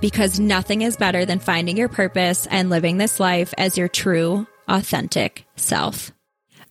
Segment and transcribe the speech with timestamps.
[0.00, 4.46] because nothing is better than finding your purpose and living this life as your true,
[4.68, 6.12] authentic self.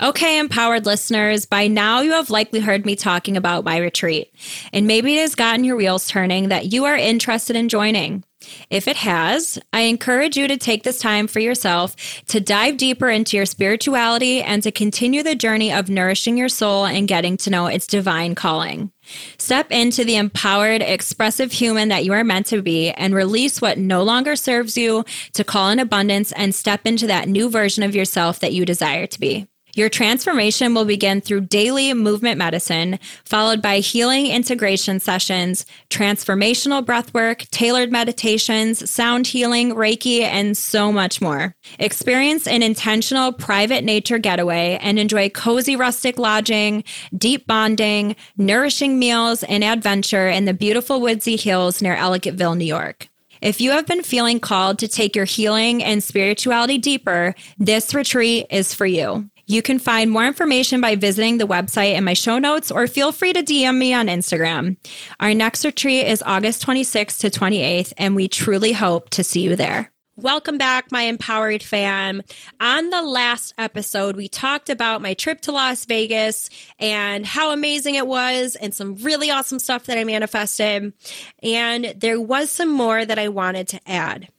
[0.02, 4.34] Okay, empowered listeners, by now you have likely heard me talking about my retreat,
[4.72, 8.24] and maybe it has gotten your wheels turning that you are interested in joining.
[8.70, 13.10] If it has, I encourage you to take this time for yourself to dive deeper
[13.10, 17.50] into your spirituality and to continue the journey of nourishing your soul and getting to
[17.50, 18.94] know its divine calling.
[19.38, 23.78] Step into the empowered, expressive human that you are meant to be and release what
[23.78, 27.94] no longer serves you to call in abundance and step into that new version of
[27.94, 29.46] yourself that you desire to be.
[29.80, 37.50] Your transformation will begin through daily movement medicine, followed by healing integration sessions, transformational breathwork,
[37.52, 41.56] tailored meditations, sound healing, Reiki, and so much more.
[41.80, 46.84] Experience an intentional private nature getaway and enjoy cozy rustic lodging,
[47.18, 53.08] deep bonding, nourishing meals, and adventure in the beautiful woodsy hills near Ellicottville, New York.
[53.42, 58.48] If you have been feeling called to take your healing and spirituality deeper, this retreat
[58.50, 59.30] is for you.
[59.50, 63.12] You can find more information by visiting the website in my show notes or feel
[63.12, 64.78] free to DM me on Instagram.
[65.20, 69.56] Our next retreat is August 26th to 28th, and we truly hope to see you
[69.56, 69.92] there.
[70.16, 72.22] Welcome back, my empowered fam.
[72.62, 77.96] On the last episode, we talked about my trip to Las Vegas and how amazing
[77.96, 80.94] it was, and some really awesome stuff that I manifested.
[81.42, 84.30] And there was some more that I wanted to add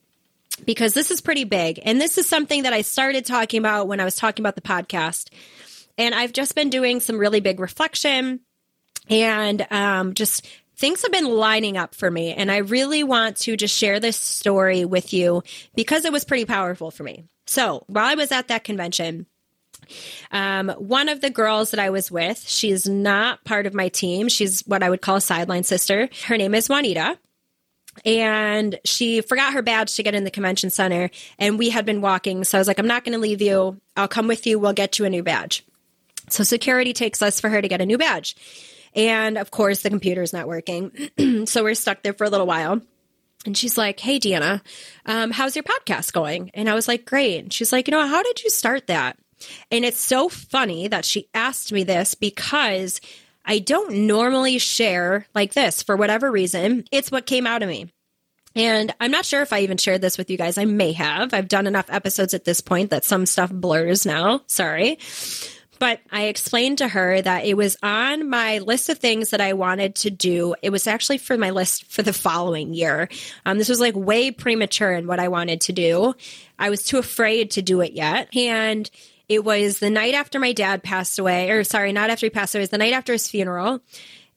[0.64, 1.80] because this is pretty big.
[1.84, 4.60] And this is something that I started talking about when I was talking about the
[4.60, 5.28] podcast.
[5.98, 8.40] And I've just been doing some really big reflection
[9.08, 12.32] and um, just things have been lining up for me.
[12.32, 15.42] And I really want to just share this story with you
[15.74, 17.24] because it was pretty powerful for me.
[17.46, 19.26] So while I was at that convention,
[20.30, 24.28] um, one of the girls that I was with, she's not part of my team.
[24.28, 26.08] She's what I would call a sideline sister.
[26.26, 27.18] Her name is Juanita
[28.04, 32.00] and she forgot her badge to get in the convention center and we had been
[32.00, 32.44] walking.
[32.44, 33.80] So i was like i'm not going to leave you.
[33.96, 34.58] I'll come with you.
[34.58, 35.64] We'll get you a new badge.
[36.28, 38.36] So security takes us for her to get a new badge.
[38.94, 40.92] And of course the computer's not working.
[41.46, 42.80] So we're stuck there for a little while.
[43.46, 44.60] And she's like hey deanna
[45.06, 46.50] um, how's your podcast going?
[46.54, 47.38] And i was like great.
[47.38, 49.18] And she's like you know how did you start that?
[49.70, 53.00] And it's so funny that she asked me this because
[53.44, 56.84] I don't normally share like this for whatever reason.
[56.90, 57.90] It's what came out of me.
[58.56, 60.58] And I'm not sure if I even shared this with you guys.
[60.58, 61.32] I may have.
[61.32, 64.42] I've done enough episodes at this point that some stuff blurs now.
[64.46, 64.98] Sorry.
[65.78, 69.54] But I explained to her that it was on my list of things that I
[69.54, 70.54] wanted to do.
[70.62, 73.08] It was actually for my list for the following year.
[73.46, 76.14] Um, this was like way premature in what I wanted to do.
[76.58, 78.36] I was too afraid to do it yet.
[78.36, 78.90] And
[79.30, 82.52] it was the night after my dad passed away, or sorry, not after he passed
[82.52, 83.80] away, it was the night after his funeral.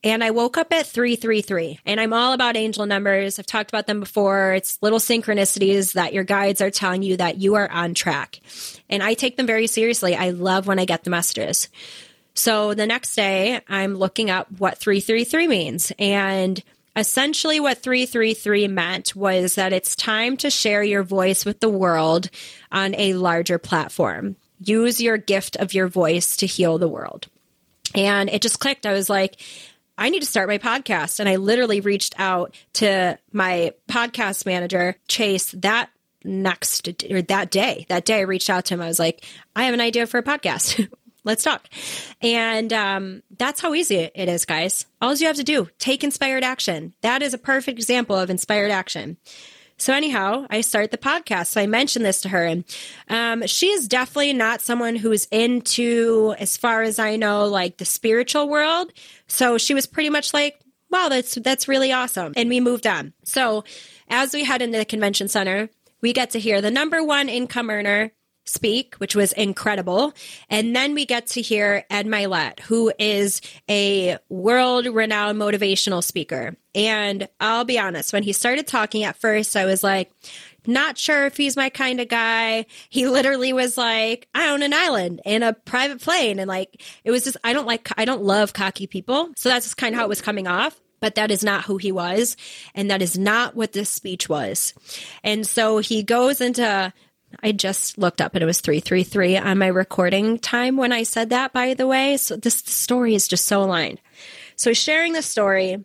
[0.03, 1.79] And I woke up at 333.
[1.83, 3.39] And I'm all about angel numbers.
[3.39, 4.53] I've talked about them before.
[4.53, 8.39] It's little synchronicities that your guides are telling you that you are on track.
[8.87, 10.15] And I take them very seriously.
[10.15, 11.69] I love when I get the messages.
[12.35, 15.91] So the next day, I'm looking up what 333 means.
[15.97, 16.61] And
[16.95, 22.29] essentially, what 333 meant was that it's time to share your voice with the world
[22.71, 24.35] on a larger platform
[24.67, 27.27] use your gift of your voice to heal the world.
[27.95, 28.85] And it just clicked.
[28.85, 29.39] I was like,
[29.97, 31.19] I need to start my podcast.
[31.19, 35.89] And I literally reached out to my podcast manager, Chase, that
[36.23, 37.85] next or that day.
[37.89, 38.81] That day I reached out to him.
[38.81, 39.23] I was like,
[39.55, 40.89] I have an idea for a podcast.
[41.25, 41.69] Let's talk.
[42.21, 44.85] And um, that's how easy it is, guys.
[45.01, 46.93] All you have to do, take inspired action.
[47.01, 49.17] That is a perfect example of inspired action.
[49.77, 51.47] So anyhow, I start the podcast.
[51.47, 52.63] So I mentioned this to her, and
[53.09, 57.85] um, she is definitely not someone who's into, as far as I know, like the
[57.85, 58.93] spiritual world.
[59.27, 60.59] So she was pretty much like,
[60.89, 63.13] "Wow, that's that's really awesome," and we moved on.
[63.23, 63.63] So
[64.09, 65.69] as we head into the convention center,
[66.01, 68.11] we get to hear the number one income earner
[68.45, 70.13] speak, which was incredible.
[70.49, 76.55] And then we get to hear Ed Mylett, who is a world renowned motivational speaker.
[76.75, 80.11] And I'll be honest, when he started talking at first, I was like,
[80.65, 82.65] not sure if he's my kind of guy.
[82.89, 86.39] He literally was like, I own an island and a private plane.
[86.39, 89.29] And like, it was just, I don't like, I don't love cocky people.
[89.35, 90.79] So that's just kind of how it was coming off.
[91.03, 92.37] but that is not who he was.
[92.73, 94.73] And that is not what this speech was.
[95.21, 96.93] And so he goes into,
[97.41, 101.29] I just looked up and it was 333 on my recording time when I said
[101.29, 102.17] that, by the way.
[102.17, 103.99] So this story is just so aligned.
[104.55, 105.83] So he's sharing the story.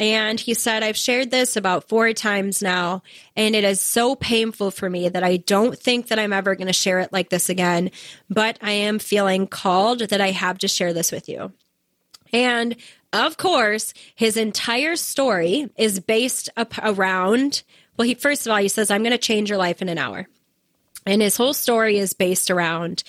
[0.00, 3.02] And he said, I've shared this about four times now,
[3.36, 6.66] and it is so painful for me that I don't think that I'm ever going
[6.66, 7.90] to share it like this again.
[8.30, 11.52] But I am feeling called that I have to share this with you.
[12.32, 12.76] And
[13.12, 17.62] of course, his entire story is based up around,
[17.96, 19.98] well, he first of all, he says, I'm going to change your life in an
[19.98, 20.26] hour.
[21.06, 23.02] And his whole story is based around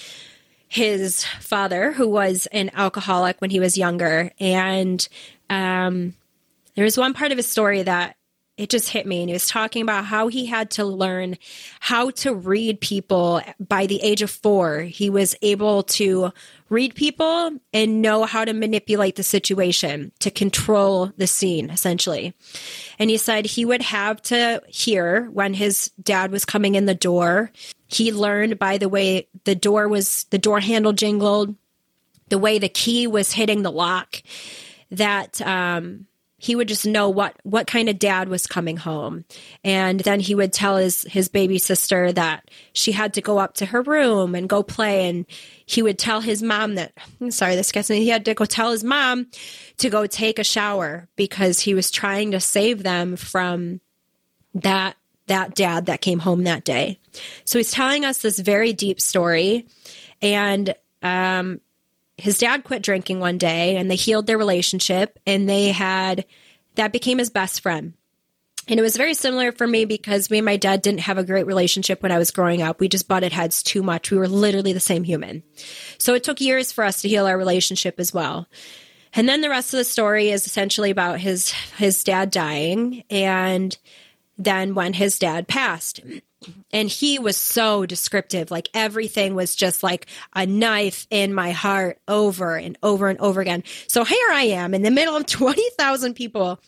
[0.67, 4.31] his father, who was an alcoholic when he was younger.
[4.39, 5.07] And
[5.49, 6.15] um,
[6.75, 8.15] there was one part of his story that
[8.55, 9.21] it just hit me.
[9.21, 11.37] And he was talking about how he had to learn
[11.79, 14.81] how to read people by the age of four.
[14.81, 16.31] He was able to
[16.69, 22.35] read people and know how to manipulate the situation to control the scene, essentially.
[22.99, 26.95] And he said he would have to hear when his dad was coming in the
[26.95, 27.51] door.
[27.87, 31.55] He learned by the way the door was, the door handle jingled,
[32.29, 34.21] the way the key was hitting the lock,
[34.91, 36.05] that, um,
[36.43, 39.23] he would just know what what kind of dad was coming home.
[39.63, 43.53] And then he would tell his his baby sister that she had to go up
[43.55, 45.07] to her room and go play.
[45.07, 45.25] And
[45.65, 46.91] he would tell his mom that
[47.29, 47.99] sorry this gets me.
[47.99, 49.27] He had to go tell his mom
[49.77, 53.79] to go take a shower because he was trying to save them from
[54.53, 54.97] that
[55.27, 56.99] that dad that came home that day.
[57.45, 59.65] So he's telling us this very deep story.
[60.21, 61.61] And um
[62.17, 66.25] his dad quit drinking one day and they healed their relationship and they had
[66.75, 67.93] that became his best friend.
[68.67, 71.23] And it was very similar for me because me and my dad didn't have a
[71.23, 72.79] great relationship when I was growing up.
[72.79, 74.09] We just butted heads too much.
[74.09, 75.43] We were literally the same human.
[75.97, 78.47] So it took years for us to heal our relationship as well.
[79.15, 83.77] And then the rest of the story is essentially about his his dad dying and
[84.37, 86.01] then when his dad passed
[86.71, 88.51] and he was so descriptive.
[88.51, 93.41] Like everything was just like a knife in my heart over and over and over
[93.41, 93.63] again.
[93.87, 96.59] So here i am in the middle of 20,000 people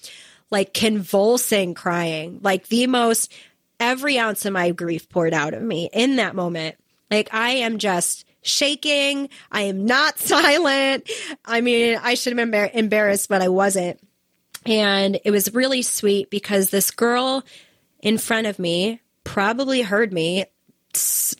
[0.51, 2.39] like convulsing crying.
[2.41, 3.33] Like the most
[3.79, 6.75] every ounce of my grief poured out of me in that moment.
[7.11, 9.29] Like i am just shaking.
[9.51, 11.09] I am not silent.
[11.43, 13.99] I mean i should have been embarrassed but i wasn't.
[14.67, 17.43] And it was really sweet because this girl
[18.01, 20.45] in front of me probably heard me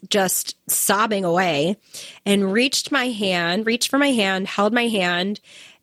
[0.10, 1.78] just sobbing away
[2.26, 5.40] and reached my hand, reached for my hand, held my hand,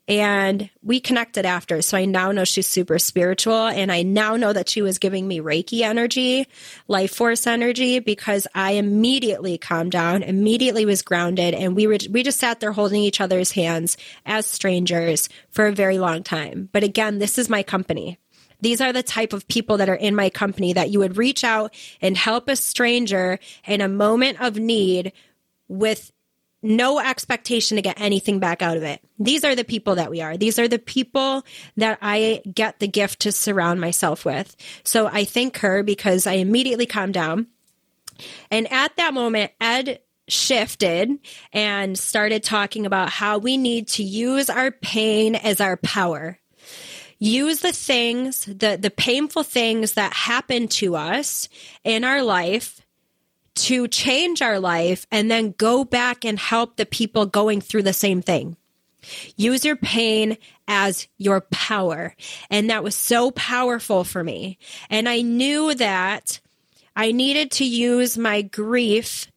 [0.07, 1.81] and we connected after.
[1.81, 3.67] So I now know she's super spiritual.
[3.67, 6.45] And I now know that she was giving me Reiki energy,
[6.87, 11.53] life force energy, because I immediately calmed down, immediately was grounded.
[11.53, 15.71] And we were, we just sat there holding each other's hands as strangers for a
[15.71, 16.69] very long time.
[16.73, 18.19] But again, this is my company.
[18.63, 21.43] These are the type of people that are in my company that you would reach
[21.43, 23.37] out and help a stranger
[23.67, 25.11] in a moment of need
[25.67, 26.13] with
[26.61, 29.01] no expectation to get anything back out of it.
[29.19, 30.37] These are the people that we are.
[30.37, 31.43] These are the people
[31.75, 34.55] that I get the gift to surround myself with.
[34.85, 37.47] So I thank her because I immediately calm down.
[38.49, 39.99] And at that moment, Ed
[40.29, 41.11] shifted
[41.51, 46.39] and started talking about how we need to use our pain as our power
[47.23, 51.47] use the things, the, the painful things that happen to us
[51.83, 52.81] in our life
[53.55, 57.93] to change our life and then go back and help the people going through the
[57.93, 58.57] same thing.
[59.37, 62.13] Use your pain as your power.
[62.49, 64.57] And that was so powerful for me.
[64.89, 66.41] And I knew that
[66.95, 69.31] I needed to use my grief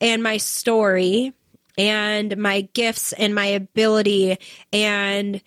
[0.00, 1.34] and my story
[1.76, 4.38] and my gifts and my ability
[4.72, 5.40] and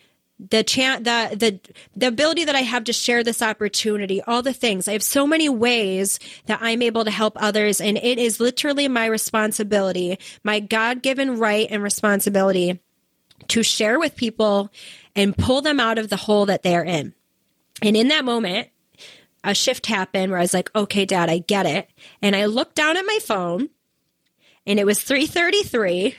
[0.49, 1.59] the chan the the
[1.95, 4.87] the ability that I have to share this opportunity, all the things.
[4.87, 8.87] I have so many ways that I'm able to help others, and it is literally
[8.87, 12.79] my responsibility, my God given right and responsibility
[13.49, 14.71] to share with people
[15.15, 17.13] and pull them out of the hole that they're in.
[17.81, 18.69] And in that moment,
[19.43, 21.89] a shift happened where I was like, okay, dad, I get it.
[22.21, 23.69] And I looked down at my phone
[24.65, 26.15] and it was 333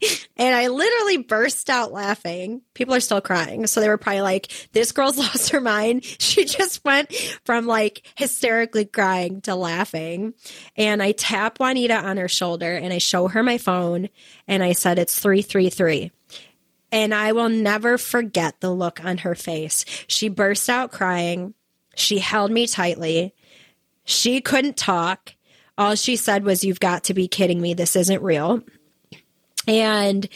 [0.36, 2.62] and I literally burst out laughing.
[2.74, 3.66] People are still crying.
[3.66, 6.04] So they were probably like, this girl's lost her mind.
[6.04, 10.34] She just went from like hysterically crying to laughing.
[10.76, 14.08] And I tap Juanita on her shoulder and I show her my phone
[14.46, 16.10] and I said, it's 333.
[16.92, 19.84] And I will never forget the look on her face.
[20.06, 21.54] She burst out crying.
[21.94, 23.34] She held me tightly.
[24.04, 25.34] She couldn't talk.
[25.76, 27.74] All she said was, You've got to be kidding me.
[27.74, 28.62] This isn't real.
[29.66, 30.28] And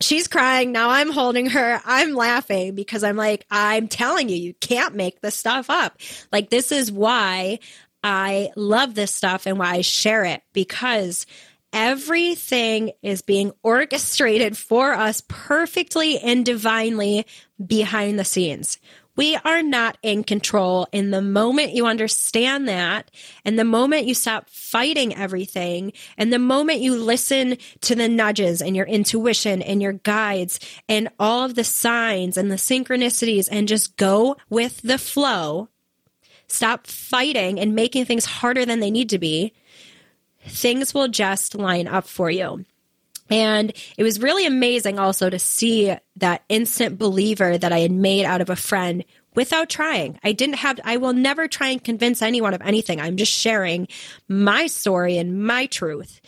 [0.00, 0.72] she's crying.
[0.72, 1.80] Now I'm holding her.
[1.84, 5.98] I'm laughing because I'm like, I'm telling you, you can't make this stuff up.
[6.32, 7.60] Like, this is why
[8.02, 11.26] I love this stuff and why I share it because
[11.72, 17.26] everything is being orchestrated for us perfectly and divinely
[17.64, 18.78] behind the scenes.
[19.16, 20.86] We are not in control.
[20.92, 23.10] And the moment you understand that,
[23.44, 28.60] and the moment you stop fighting everything, and the moment you listen to the nudges
[28.60, 33.68] and your intuition and your guides and all of the signs and the synchronicities and
[33.68, 35.68] just go with the flow,
[36.46, 39.52] stop fighting and making things harder than they need to be,
[40.46, 42.64] things will just line up for you.
[43.30, 48.24] And it was really amazing also to see that instant believer that I had made
[48.24, 49.04] out of a friend
[49.34, 50.18] without trying.
[50.24, 53.00] I didn't have, I will never try and convince anyone of anything.
[53.00, 53.88] I'm just sharing
[54.28, 56.20] my story and my truth.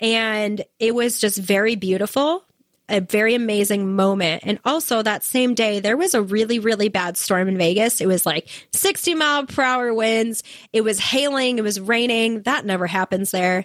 [0.00, 2.44] And it was just very beautiful,
[2.88, 4.42] a very amazing moment.
[4.44, 8.00] And also that same day, there was a really, really bad storm in Vegas.
[8.00, 10.42] It was like 60 mile per hour winds.
[10.72, 11.58] It was hailing.
[11.58, 12.42] It was raining.
[12.42, 13.64] That never happens there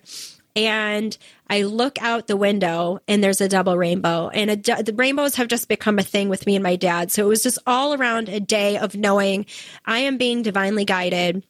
[0.57, 1.15] and
[1.47, 4.29] I look out the window and there's a double rainbow.
[4.29, 7.11] And a, the rainbows have just become a thing with me and my dad.
[7.11, 9.45] So it was just all around a day of knowing
[9.85, 11.45] I am being divinely guided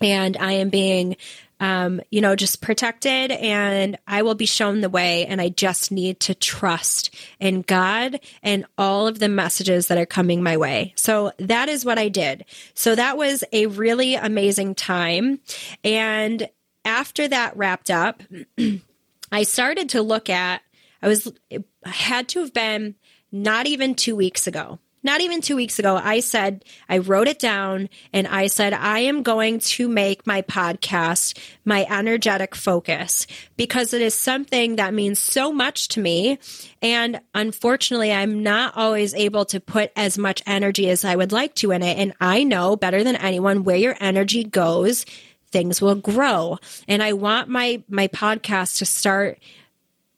[0.00, 1.16] and I am being
[1.60, 5.26] um, you know, just protected and I will be shown the way.
[5.26, 10.06] And I just need to trust in God and all of the messages that are
[10.06, 10.92] coming my way.
[10.96, 12.44] So that is what I did.
[12.74, 15.40] So that was a really amazing time.
[15.82, 16.48] And
[16.88, 18.22] after that wrapped up,
[19.32, 20.62] I started to look at,
[21.02, 22.94] I was, it had to have been
[23.30, 24.78] not even two weeks ago.
[25.04, 29.00] Not even two weeks ago, I said, I wrote it down and I said, I
[29.00, 35.20] am going to make my podcast my energetic focus because it is something that means
[35.20, 36.40] so much to me.
[36.82, 41.54] And unfortunately, I'm not always able to put as much energy as I would like
[41.56, 41.96] to in it.
[41.96, 45.06] And I know better than anyone where your energy goes
[45.50, 46.58] things will grow.
[46.86, 49.38] And I want my my podcast to start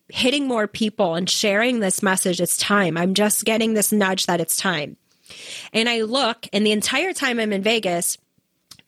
[0.09, 2.41] hitting more people and sharing this message.
[2.41, 2.97] It's time.
[2.97, 4.97] I'm just getting this nudge that it's time.
[5.73, 8.19] And I look, and the entire time I'm in Vegas,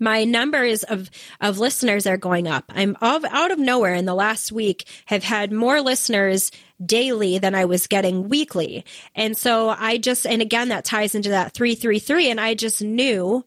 [0.02, 2.64] my numbers of of listeners are going up.
[2.68, 6.50] I'm of, out of nowhere in the last week have had more listeners
[6.84, 8.84] daily than I was getting weekly.
[9.14, 13.44] And so I just and again that ties into that 333 and I just knew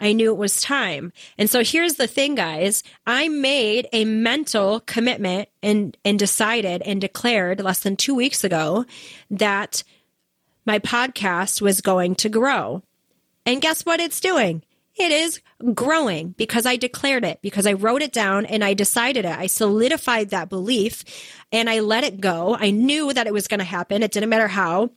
[0.00, 1.12] I knew it was time.
[1.38, 2.82] And so here's the thing, guys.
[3.06, 8.84] I made a mental commitment and, and decided and declared less than two weeks ago
[9.30, 9.82] that
[10.66, 12.82] my podcast was going to grow.
[13.46, 14.62] And guess what it's doing?
[14.96, 15.40] It is
[15.74, 19.38] growing because I declared it, because I wrote it down and I decided it.
[19.38, 21.04] I solidified that belief
[21.52, 22.56] and I let it go.
[22.58, 24.02] I knew that it was going to happen.
[24.02, 24.90] It didn't matter how.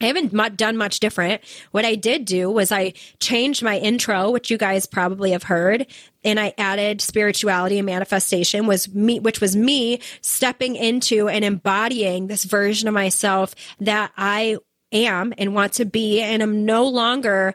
[0.00, 1.42] I haven't done much different.
[1.70, 5.86] What I did do was I changed my intro, which you guys probably have heard,
[6.24, 12.26] and I added spirituality and manifestation was me, which was me stepping into and embodying
[12.26, 14.58] this version of myself that I
[14.90, 16.20] am and want to be.
[16.20, 17.54] And I'm no longer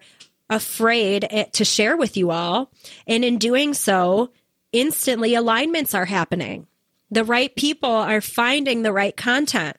[0.49, 2.71] afraid eh, to share with you all.
[3.05, 4.31] And in doing so,
[4.71, 6.67] instantly alignments are happening.
[7.11, 9.77] The right people are finding the right content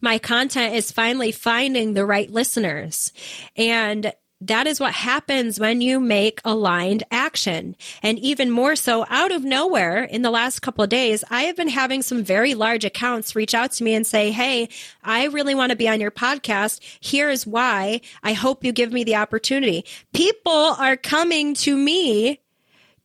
[0.00, 3.12] my content is finally finding the right listeners.
[3.56, 7.76] And that is what happens when you make aligned action.
[8.02, 11.56] And even more so out of nowhere in the last couple of days, I have
[11.56, 14.70] been having some very large accounts reach out to me and say, Hey,
[15.04, 16.80] I really want to be on your podcast.
[17.02, 18.00] Here's why.
[18.22, 19.84] I hope you give me the opportunity.
[20.14, 22.40] People are coming to me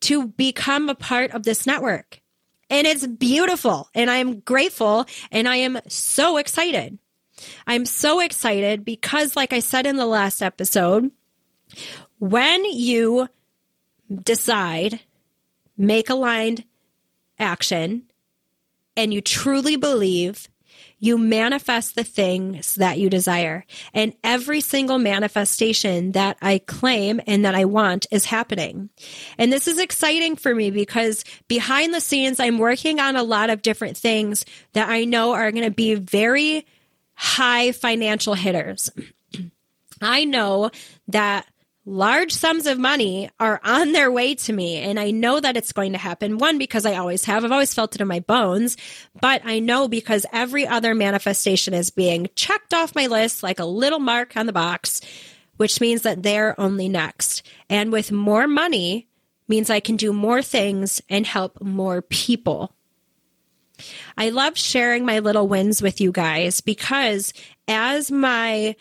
[0.00, 2.22] to become a part of this network.
[2.68, 3.88] And it's beautiful.
[3.94, 6.98] And I am grateful and I am so excited.
[7.66, 11.10] I'm so excited because, like I said in the last episode,
[12.18, 13.28] when you
[14.22, 15.00] decide,
[15.76, 16.64] make aligned
[17.38, 18.04] action,
[18.96, 20.48] and you truly believe
[20.98, 23.64] you manifest the things that you desire.
[23.92, 28.88] And every single manifestation that I claim and that I want is happening.
[29.36, 33.50] And this is exciting for me because behind the scenes, I'm working on a lot
[33.50, 36.66] of different things that I know are going to be very
[37.14, 38.90] high financial hitters.
[40.00, 40.70] I know
[41.08, 41.46] that
[41.86, 44.76] large sums of money are on their way to me.
[44.76, 46.38] And I know that it's going to happen.
[46.38, 47.44] One, because I always have.
[47.44, 48.76] I've always felt it in my bones.
[49.20, 53.64] But I know because every other manifestation is being checked off my list like a
[53.64, 55.00] little mark on the box,
[55.56, 57.44] which means that they're only next.
[57.70, 59.06] And with more money
[59.48, 62.74] means I can do more things and help more people.
[64.18, 67.32] I love sharing my little wins with you guys because
[67.68, 68.74] as my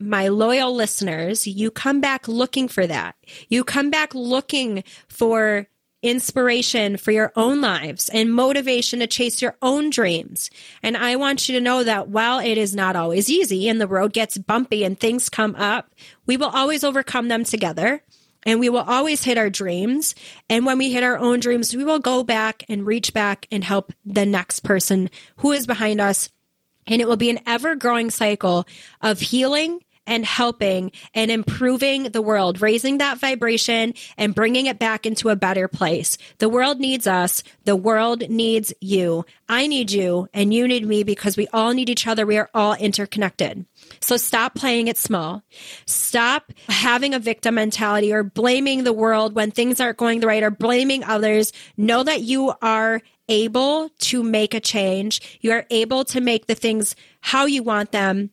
[0.00, 3.16] my loyal listeners, you come back looking for that.
[3.48, 5.66] You come back looking for
[6.02, 10.50] inspiration for your own lives and motivation to chase your own dreams.
[10.82, 13.86] And I want you to know that while it is not always easy and the
[13.86, 15.90] road gets bumpy and things come up,
[16.26, 18.02] we will always overcome them together
[18.44, 20.14] and we will always hit our dreams.
[20.48, 23.62] And when we hit our own dreams, we will go back and reach back and
[23.62, 26.30] help the next person who is behind us.
[26.86, 28.66] And it will be an ever growing cycle
[29.02, 29.80] of healing
[30.10, 35.36] and helping and improving the world, raising that vibration and bringing it back into a
[35.36, 36.18] better place.
[36.38, 37.44] The world needs us.
[37.64, 39.24] The world needs you.
[39.48, 42.26] I need you and you need me because we all need each other.
[42.26, 43.64] We are all interconnected.
[44.00, 45.44] So stop playing it small.
[45.86, 50.42] Stop having a victim mentality or blaming the world when things aren't going the right
[50.42, 51.52] or blaming others.
[51.76, 55.38] Know that you are able to make a change.
[55.40, 58.30] You are able to make the things how you want them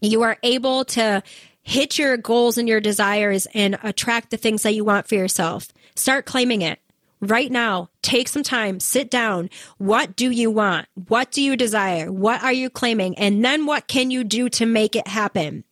[0.00, 1.22] you are able to
[1.62, 5.68] hit your goals and your desires and attract the things that you want for yourself.
[5.96, 6.78] Start claiming it
[7.20, 7.90] right now.
[8.02, 9.50] Take some time, sit down.
[9.78, 10.86] What do you want?
[11.08, 12.12] What do you desire?
[12.12, 13.18] What are you claiming?
[13.18, 15.64] And then what can you do to make it happen?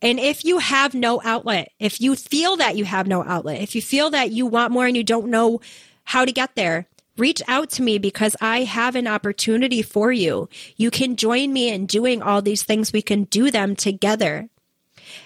[0.00, 3.74] And if you have no outlet, if you feel that you have no outlet, if
[3.74, 5.60] you feel that you want more and you don't know
[6.04, 6.88] how to get there,
[7.18, 10.48] reach out to me because I have an opportunity for you.
[10.76, 12.92] You can join me in doing all these things.
[12.92, 14.48] We can do them together.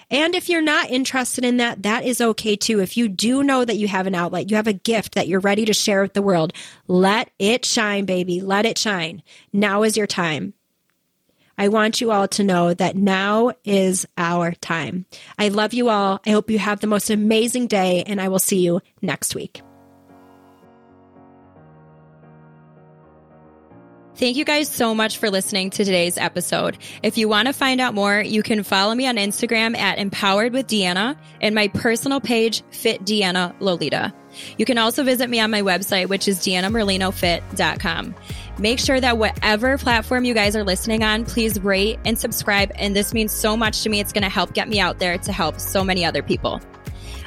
[0.09, 2.79] And if you're not interested in that, that is okay too.
[2.79, 5.39] If you do know that you have an outlet, you have a gift that you're
[5.39, 6.53] ready to share with the world,
[6.87, 8.41] let it shine, baby.
[8.41, 9.23] Let it shine.
[9.51, 10.53] Now is your time.
[11.57, 15.05] I want you all to know that now is our time.
[15.37, 16.19] I love you all.
[16.25, 19.61] I hope you have the most amazing day, and I will see you next week.
[24.23, 26.77] Thank you guys so much for listening to today's episode.
[27.03, 30.53] If you want to find out more, you can follow me on Instagram at Empowered
[30.53, 34.13] with Deanna and my personal page, Fit Deanna Lolita.
[34.57, 38.15] You can also visit me on my website, which is deannamerlinofit.com.
[38.59, 42.71] Make sure that whatever platform you guys are listening on, please rate and subscribe.
[42.75, 43.99] And this means so much to me.
[43.99, 46.61] It's going to help get me out there to help so many other people.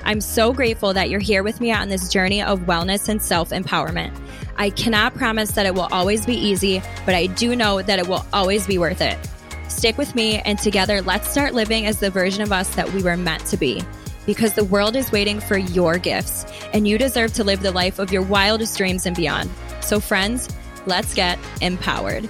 [0.06, 3.50] I'm so grateful that you're here with me on this journey of wellness and self
[3.50, 4.16] empowerment.
[4.56, 8.06] I cannot promise that it will always be easy, but I do know that it
[8.06, 9.18] will always be worth it.
[9.68, 13.02] Stick with me, and together, let's start living as the version of us that we
[13.02, 13.82] were meant to be.
[14.26, 17.98] Because the world is waiting for your gifts, and you deserve to live the life
[17.98, 19.50] of your wildest dreams and beyond.
[19.80, 20.48] So, friends,
[20.86, 22.28] let's get empowered.